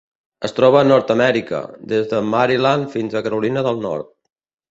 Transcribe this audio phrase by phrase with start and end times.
[0.47, 1.59] Es troba a Nord-amèrica:
[1.91, 4.11] des de Maryland fins a Carolina del Nord.